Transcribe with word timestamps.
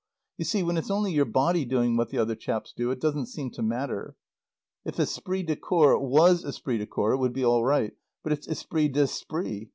You 0.37 0.45
see, 0.45 0.63
when 0.63 0.77
it's 0.77 0.89
only 0.89 1.11
your 1.11 1.25
body 1.25 1.63
doing 1.63 1.95
what 1.95 2.09
the 2.09 2.17
other 2.17 2.33
chaps 2.33 2.73
do, 2.75 2.89
it 2.89 2.99
doesn't 2.99 3.27
seem 3.27 3.51
to 3.51 3.61
matter. 3.61 4.15
If 4.83 4.99
esprit 4.99 5.43
de 5.43 5.55
corps 5.55 5.99
was 5.99 6.43
esprit 6.43 6.79
de 6.79 6.87
corps 6.87 7.13
it 7.13 7.17
would 7.17 7.33
be 7.33 7.45
all 7.45 7.63
right. 7.63 7.93
But 8.23 8.33
it's 8.33 8.47
esprit 8.47 8.87
d'esprit. 8.93 9.67